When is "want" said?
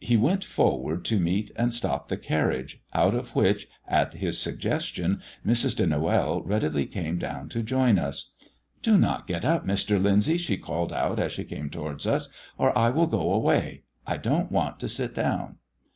14.50-14.80